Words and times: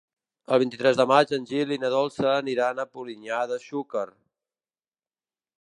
El 0.55 0.59
vint-i-tres 0.61 0.97
de 1.01 1.05
maig 1.11 1.33
en 1.37 1.45
Gil 1.51 1.75
i 1.75 1.77
na 1.83 1.93
Dolça 1.97 2.31
aniran 2.37 2.81
a 2.81 2.89
Polinyà 2.97 3.45
de 3.53 3.63
Xúquer. 3.69 4.07